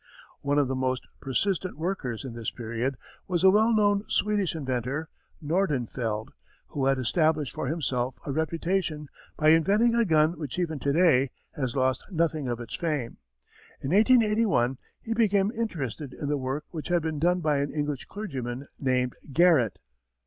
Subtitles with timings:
[0.41, 5.09] One of the most persistent workers in this period was a well known Swedish inventor,
[5.43, 6.29] Nordenfeldt,
[6.69, 11.29] who had established for himself a reputation by inventing a gun which even to day
[11.51, 13.17] has lost nothing of its fame.
[13.81, 18.05] In 1881 he became interested in the work which had been done by an English
[18.05, 19.77] clergyman named Garret.